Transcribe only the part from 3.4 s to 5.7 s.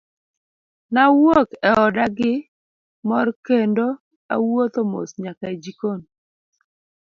kendo awuotho mos nyaka e